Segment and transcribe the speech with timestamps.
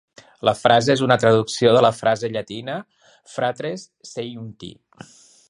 [0.47, 2.79] La frase és una traducció de la frase llatina
[3.35, 3.85] "fratres
[4.15, 4.73] seiuncti".